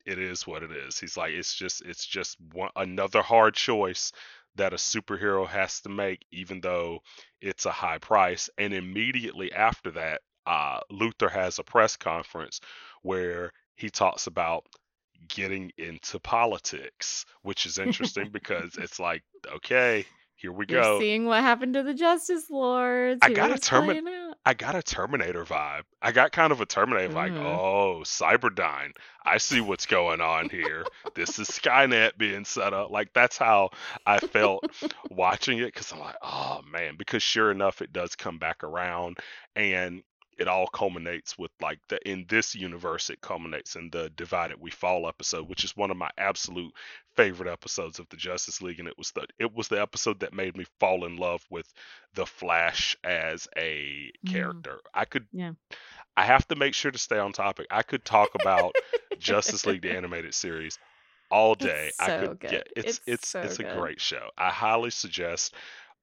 [0.05, 0.99] it is what it is.
[0.99, 4.13] He's like, it's just, it's just one, another hard choice
[4.57, 7.01] that a superhero has to make, even though
[7.41, 8.49] it's a high price.
[8.57, 12.61] And immediately after that, uh, Luthor has a press conference
[13.03, 14.65] where he talks about
[15.29, 19.23] getting into politics, which is interesting because it's like,
[19.57, 20.05] okay,
[20.37, 21.01] here we You're go.
[21.01, 23.21] Seeing what happened to the Justice Lords.
[23.23, 24.35] I got a Terminator.
[24.45, 25.83] I got a Terminator vibe.
[26.03, 27.47] I got kind of a Terminator like, mm-hmm.
[27.47, 28.93] oh, Cyberdyne.
[29.25, 30.85] I see what's going on here.
[31.15, 32.91] this is Skynet being set up.
[32.91, 33.71] Like that's how
[34.05, 34.65] I felt
[35.11, 39.19] watching it because I'm like, oh man, because sure enough, it does come back around,
[39.55, 40.03] and
[40.39, 44.71] it all culminates with like the in this universe it culminates in the divided we
[44.71, 46.73] fall episode which is one of my absolute
[47.17, 50.35] favorite episodes of the justice league and it was the it was the episode that
[50.35, 51.73] made me fall in love with
[52.15, 54.33] the flash as a mm.
[54.33, 54.91] character mm.
[54.95, 55.53] i could yeah
[56.17, 58.75] i have to make sure to stay on topic i could talk about
[59.19, 60.79] justice league the animated series
[61.31, 62.51] all day so i could good.
[62.51, 63.79] get it's it's it's, so it's a good.
[63.79, 65.55] great show i highly suggest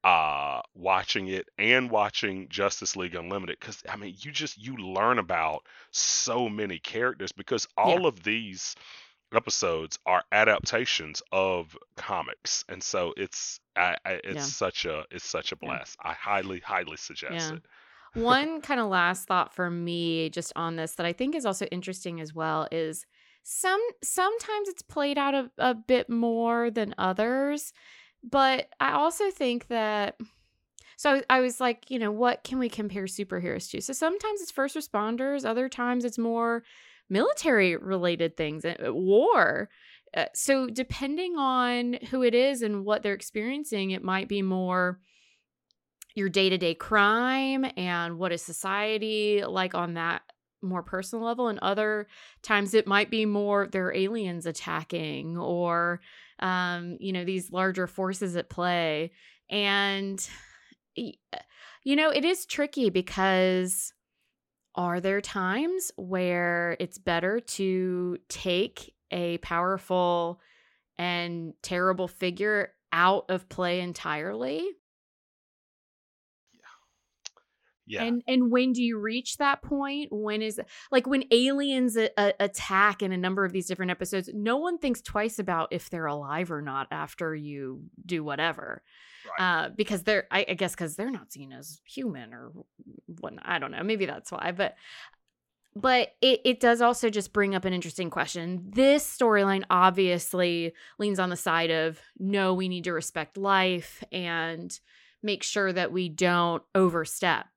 [0.04, 5.18] uh watching it and watching Justice League Unlimited cuz I mean you just you learn
[5.20, 8.06] about so many characters because all Yeah.
[8.06, 8.76] of these
[9.34, 14.52] episodes are adaptations of comics and so it's I, I, it's Yeah.
[14.52, 15.78] such a it's such a Yeah.
[15.78, 15.98] blast.
[16.04, 17.58] I highly highly suggest Yeah.
[17.58, 17.66] it.
[18.14, 21.66] One kind of last thought for me just on this that I think is also
[21.68, 23.06] interesting as well is
[23.44, 27.74] some sometimes it's played out a, a bit more than others.
[28.24, 30.18] But I also think that
[30.96, 33.82] so I was like, you know, what can we compare superheroes to?
[33.82, 36.64] So sometimes it's first responders, other times it's more
[37.10, 39.70] military related things, uh, war.
[40.16, 45.00] Uh, so depending on who it is and what they're experiencing, it might be more
[46.16, 50.22] your day-to-day crime and what is society like on that
[50.62, 52.08] more personal level and other
[52.42, 56.00] times it might be more there are aliens attacking or
[56.44, 59.12] um, you know, these larger forces at play.
[59.50, 60.28] And,
[60.96, 61.16] you
[61.96, 63.94] know, it is tricky because
[64.76, 70.42] are there times where it's better to take a powerful
[70.98, 74.68] and terrible figure out of play entirely?
[77.86, 78.04] Yeah.
[78.04, 80.10] And and when do you reach that point?
[80.12, 80.60] When is
[80.92, 84.78] like when aliens a- a- attack in a number of these different episodes, no one
[84.78, 88.84] thinks twice about if they're alive or not after you do whatever.
[89.40, 89.66] Right.
[89.66, 92.52] Uh, because they're I, I guess because they're not seen as human or
[93.20, 93.84] what I don't know.
[93.84, 94.52] Maybe that's why.
[94.52, 94.76] But
[95.76, 98.70] but it, it does also just bring up an interesting question.
[98.74, 104.78] This storyline obviously leans on the side of no, we need to respect life and
[105.24, 107.48] make sure that we don't overstep.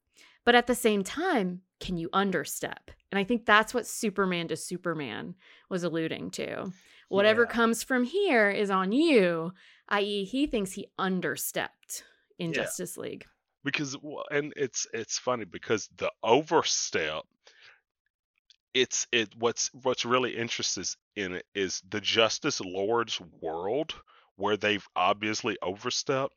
[0.47, 2.91] But at the same time, can you understep?
[3.13, 5.35] And I think that's what Superman to Superman
[5.69, 6.73] was alluding to.
[7.11, 7.49] Whatever Yeah.
[7.49, 9.53] comes from here is on you,
[9.91, 12.03] i.e., he thinks he understepped
[12.39, 12.63] in Yeah.
[12.63, 13.27] Justice League.
[13.65, 13.97] because
[14.31, 17.25] and it's it's funny because the overstep
[18.75, 20.85] it's it what's what's really interesting
[21.17, 23.95] in it is the justice lord's world
[24.37, 26.35] where they've obviously overstepped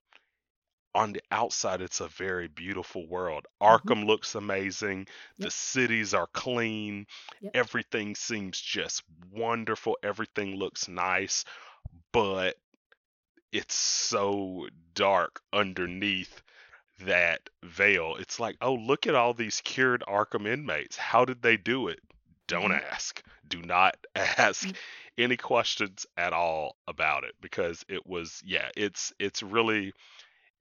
[0.96, 7.06] on the outside it's a very beautiful world arkham looks amazing the cities are clean
[7.42, 7.52] Yep.
[7.56, 11.46] everything seems just wonderful everything looks nice
[12.12, 12.56] but
[13.52, 16.42] it's so dark underneath
[17.02, 18.16] that veil.
[18.20, 20.98] It's like, oh, look at all these cured Arkham inmates.
[20.98, 22.00] How did they do it?
[22.48, 22.84] Don't Mhm.
[22.92, 23.24] ask.
[23.48, 24.76] Do not ask Mm.
[25.18, 29.94] any questions at all about it because it was yeah, it's it's really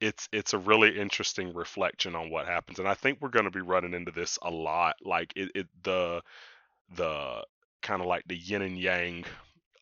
[0.00, 2.78] it's it's a really interesting reflection on what happens.
[2.78, 5.66] And I think we're going to be running into this a lot like it, it
[5.82, 6.22] the
[6.94, 7.44] the
[7.82, 9.24] kind of like the yin and yang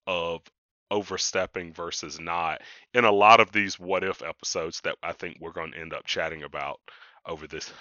[0.06, 0.42] of
[0.90, 2.62] overstepping versus not
[2.94, 5.92] in a lot of these what if episodes that I think we're going to end
[5.92, 6.80] up chatting about
[7.26, 7.72] over this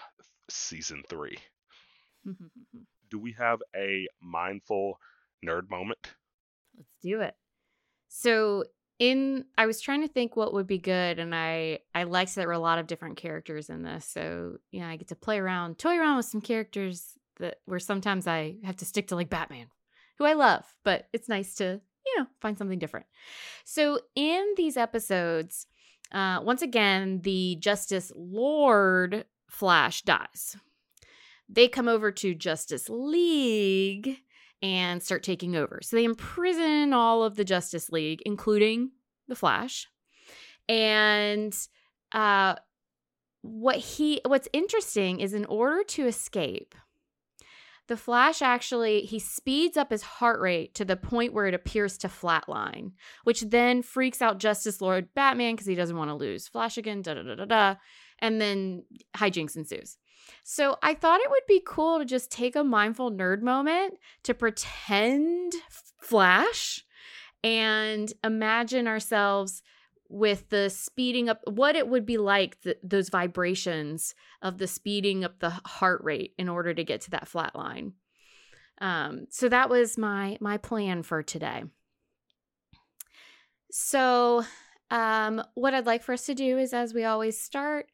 [0.49, 1.37] season 3.
[3.11, 4.99] Do we have a mindful
[5.45, 5.99] nerd moment?
[6.75, 7.35] Let's do it.
[8.09, 8.65] So
[8.99, 12.41] in I was trying to think what would be good and I I liked that
[12.41, 14.05] there were a lot of different characters in this.
[14.05, 18.27] So, yeah, I get to play around, toy around with some characters that where sometimes
[18.27, 19.67] I have to stick to like Batman,
[20.17, 23.05] who I love, but it's nice to, you know, find something different.
[23.65, 25.67] So in these episodes,
[26.11, 30.55] uh, once again, the Justice Lord Flash dies.
[31.47, 34.17] They come over to Justice League
[34.61, 35.79] and start taking over.
[35.81, 38.91] So they imprison all of the Justice League, including
[39.27, 39.87] the Flash.
[40.67, 41.55] And
[42.11, 42.55] uh,
[43.41, 46.73] what he what's interesting is in order to escape,
[47.87, 51.97] the Flash actually he speeds up his heart rate to the point where it appears
[51.99, 52.93] to flatline,
[53.23, 57.03] which then freaks out Justice Lord Batman because he doesn't want to lose Flash again.
[57.03, 57.75] Da da da da da,
[58.19, 58.83] and then
[59.15, 59.97] hijinks ensues.
[60.43, 64.33] So I thought it would be cool to just take a mindful nerd moment to
[64.33, 65.53] pretend
[65.99, 66.83] Flash
[67.43, 69.63] and imagine ourselves
[70.07, 75.39] with the speeding up what it would be like those vibrations of the speeding up
[75.39, 77.93] the heart rate in order to get to that flat line.
[78.79, 81.63] Um, so that was my my plan for today.
[83.71, 84.45] So
[84.91, 87.87] um, what i'd like for us to do is as we always start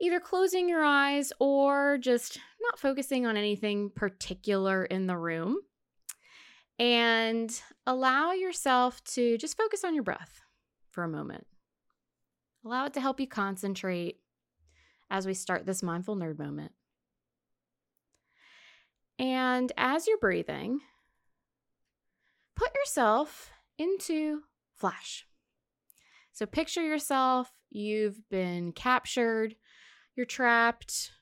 [0.00, 5.58] either closing your eyes or just not focusing on anything particular in the room
[6.78, 10.40] and allow yourself to just focus on your breath
[10.90, 11.46] for a moment.
[12.64, 14.16] Allow it to help you concentrate
[15.10, 16.72] as we start this mindful nerd moment.
[19.18, 20.80] And as you're breathing,
[22.56, 24.40] put yourself into
[24.74, 25.26] flash.
[26.32, 29.56] So picture yourself, you've been captured,
[30.20, 31.12] you're trapped,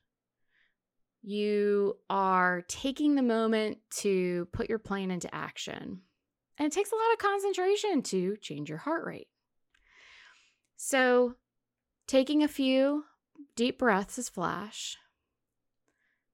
[1.22, 6.00] you are taking the moment to put your plan into action.
[6.58, 9.28] And it takes a lot of concentration to change your heart rate.
[10.74, 11.36] So,
[12.08, 13.04] taking a few
[13.54, 14.96] deep breaths is flash,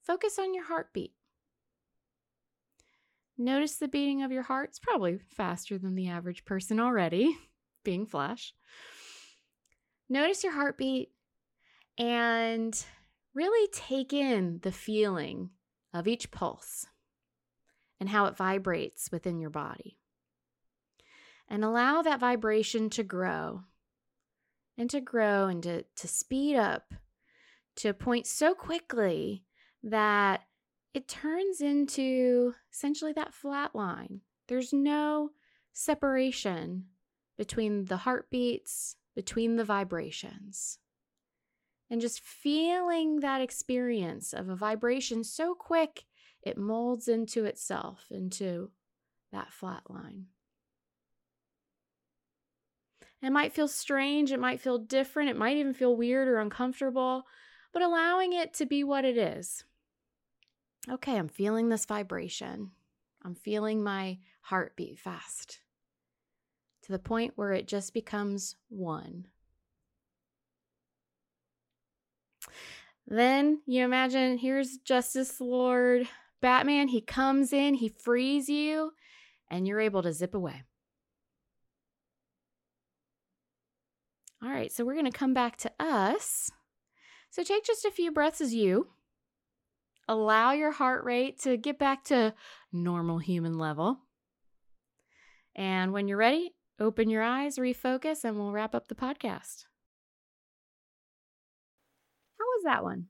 [0.00, 1.12] focus on your heartbeat.
[3.36, 4.70] Notice the beating of your heart.
[4.70, 7.36] It's probably faster than the average person already,
[7.84, 8.54] being flash.
[10.08, 11.10] Notice your heartbeat
[11.98, 12.84] and
[13.34, 15.50] really take in the feeling
[15.92, 16.86] of each pulse
[18.00, 19.98] and how it vibrates within your body.
[21.48, 23.62] And allow that vibration to grow
[24.76, 26.94] and to grow and to, to speed up
[27.76, 29.44] to a point so quickly
[29.82, 30.42] that
[30.94, 34.20] it turns into essentially that flat line.
[34.48, 35.30] There's no
[35.72, 36.86] separation
[37.36, 40.78] between the heartbeats, between the vibrations.
[41.94, 46.02] And just feeling that experience of a vibration so quick,
[46.42, 48.72] it molds into itself, into
[49.30, 50.26] that flat line.
[53.22, 57.26] It might feel strange, it might feel different, it might even feel weird or uncomfortable,
[57.72, 59.62] but allowing it to be what it is.
[60.90, 62.72] Okay, I'm feeling this vibration.
[63.22, 65.60] I'm feeling my heart beat fast
[66.82, 69.28] to the point where it just becomes one.
[73.06, 76.08] Then you imagine here's Justice Lord
[76.40, 76.88] Batman.
[76.88, 78.92] He comes in, he frees you,
[79.50, 80.62] and you're able to zip away.
[84.42, 86.50] All right, so we're going to come back to us.
[87.30, 88.88] So take just a few breaths as you.
[90.06, 92.34] Allow your heart rate to get back to
[92.70, 94.00] normal human level.
[95.56, 99.64] And when you're ready, open your eyes, refocus, and we'll wrap up the podcast.
[102.64, 103.06] That one?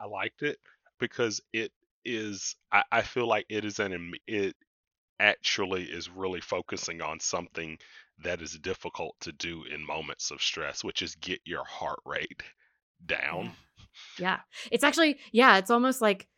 [0.00, 0.58] I liked it
[0.98, 1.72] because it
[2.04, 2.56] is.
[2.72, 4.12] I, I feel like it is an.
[4.26, 4.54] It
[5.20, 7.78] actually is really focusing on something
[8.22, 12.42] that is difficult to do in moments of stress, which is get your heart rate
[13.06, 13.52] down.
[14.18, 14.18] Yeah.
[14.18, 14.38] yeah.
[14.70, 16.28] It's actually, yeah, it's almost like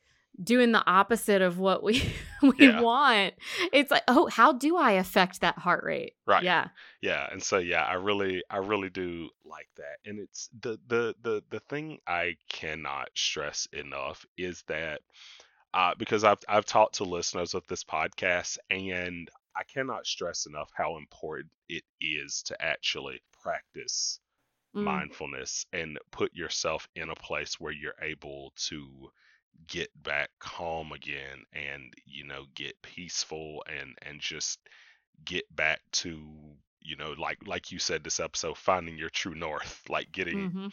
[0.43, 2.03] doing the opposite of what we
[2.43, 2.80] we yeah.
[2.80, 3.34] want.
[3.72, 6.14] It's like, oh, how do I affect that heart rate?
[6.26, 6.43] Right.
[6.43, 6.68] Yeah.
[7.01, 7.26] Yeah.
[7.30, 9.99] And so yeah, I really I really do like that.
[10.05, 15.01] And it's the the the the thing I cannot stress enough is that
[15.74, 20.70] uh, because I've I've talked to listeners of this podcast and I cannot stress enough
[20.74, 24.20] how important it is to actually practice
[24.74, 24.82] mm.
[24.82, 29.11] mindfulness and put yourself in a place where you're able to
[29.66, 34.59] get back calm again and you know get peaceful and and just
[35.24, 36.18] get back to
[36.80, 40.66] you know like like you said this episode finding your true north like getting mm-hmm.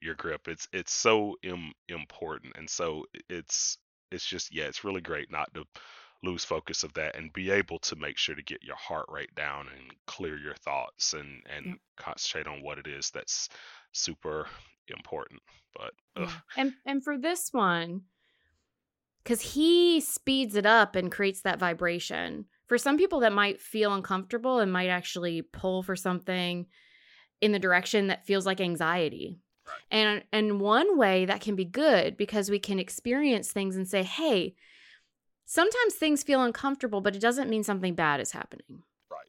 [0.00, 3.78] your grip it's it's so Im- important and so it's
[4.10, 5.64] it's just yeah it's really great not to
[6.22, 9.34] lose focus of that and be able to make sure to get your heart rate
[9.34, 11.76] down and clear your thoughts and and yep.
[11.96, 13.48] concentrate on what it is that's
[13.92, 14.46] super
[14.88, 15.40] important
[15.74, 16.30] but yeah.
[16.56, 18.02] and and for this one
[19.24, 23.92] because he speeds it up and creates that vibration for some people that might feel
[23.92, 26.66] uncomfortable and might actually pull for something
[27.40, 29.38] in the direction that feels like anxiety.
[29.90, 34.02] And and one way that can be good because we can experience things and say,
[34.02, 34.54] "Hey,
[35.46, 39.26] sometimes things feel uncomfortable, but it doesn't mean something bad is happening." Right.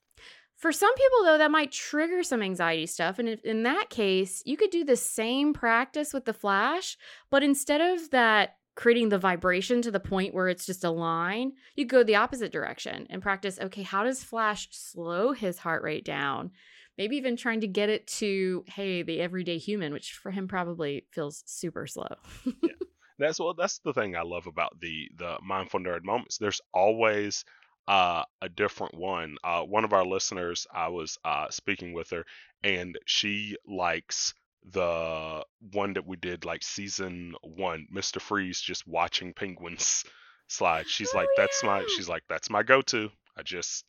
[0.57, 4.43] For some people though, that might trigger some anxiety stuff, and if, in that case,
[4.45, 6.97] you could do the same practice with the flash,
[7.29, 11.53] but instead of that creating the vibration to the point where it's just a line,
[11.75, 16.05] you go the opposite direction and practice, okay, how does flash slow his heart rate
[16.05, 16.51] down?
[16.97, 21.05] maybe even trying to get it to hey the everyday human which for him probably
[21.11, 22.15] feels super slow
[22.45, 22.69] yeah.
[23.19, 27.45] that's what that's the thing i love about the the mindful nerd moments there's always
[27.87, 32.25] uh, a different one uh, one of our listeners i was uh, speaking with her
[32.63, 34.33] and she likes
[34.71, 35.43] the
[35.73, 40.03] one that we did like season one mr freeze just watching penguins
[40.47, 40.87] slide.
[40.87, 43.09] She's Oh, like that's my she's like that's my go-to.
[43.37, 43.85] I just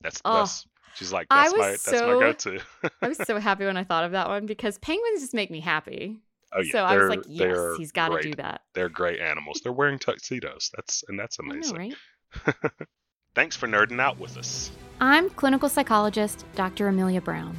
[0.00, 2.60] that's Oh, that's she's like that's my that's my go-to.
[3.02, 5.60] I was so happy when i thought of that one because penguins just make me
[5.60, 6.18] happy.
[6.52, 6.72] Oh yeah.
[6.72, 8.24] So i was like yes he's got to great.
[8.24, 8.62] do that.
[8.74, 9.60] They're great animals.
[9.62, 10.70] They're wearing tuxedos.
[10.74, 11.76] That's and that's I know, amazing.
[11.76, 12.54] right?
[13.34, 14.70] thanks for nerding out with us.
[15.00, 17.56] I'm clinical psychologist dr amelia brown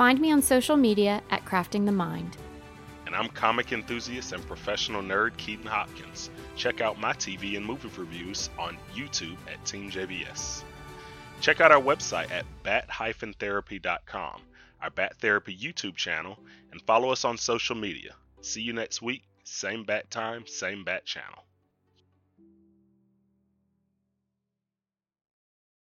[0.00, 2.38] find me on social media at crafting the mind.
[3.04, 6.30] And i'm comic enthusiast and professional nerd keaton hopkins.
[6.56, 10.64] Check out my tv and movie reviews on youtube at team jbs
[11.42, 14.40] check out our website at bat-therapy.com
[14.80, 16.38] our bat therapy youtube channel
[16.72, 18.14] and follow us on social media.
[18.40, 19.22] See you next week.
[19.44, 21.44] Same bat time same bat channel